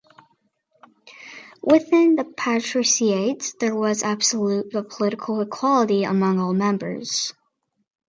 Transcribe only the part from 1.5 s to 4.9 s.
Within the patriciate there was absolute